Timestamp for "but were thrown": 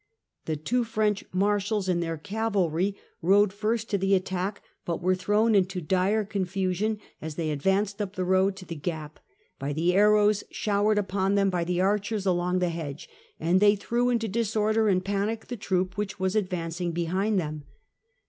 4.85-5.53